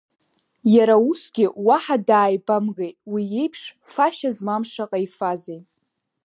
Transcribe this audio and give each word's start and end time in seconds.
Иара 0.75 0.95
усгьы 1.09 1.45
уаҳа 1.65 1.97
дааибамгеит, 2.07 2.97
уи 3.11 3.23
еиԥш, 3.41 3.61
фашьа 3.91 4.29
змам 4.37 4.63
шаҟа 4.71 4.99
ифазеи! 5.05 5.61